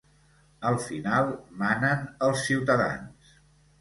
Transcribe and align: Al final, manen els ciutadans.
Al 0.69 0.77
final, 0.85 1.29
manen 1.59 2.03
els 2.29 2.47
ciutadans. 2.51 3.37